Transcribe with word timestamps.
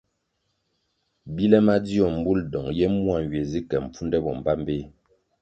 Bile 1.35 1.57
madzio 1.67 2.05
mbul 2.17 2.39
dong 2.51 2.67
ye 2.79 2.87
mua 2.95 3.17
nywie 3.23 3.43
zi 3.49 3.59
ke 3.69 3.77
mpfunde 3.85 4.17
bo 4.23 4.31
mbpambeh. 4.39 4.83